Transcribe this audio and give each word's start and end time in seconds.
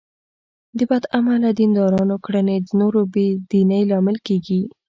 د 0.77 0.79
بد 0.89 1.03
عمله 1.17 1.49
دیندارانو 1.59 2.15
کړنې 2.25 2.57
د 2.59 2.69
نورو 2.81 3.01
د 3.05 3.09
بې 3.13 3.27
دینۍ 3.51 3.81
لامل 3.91 4.17
کېږي. 4.27 4.61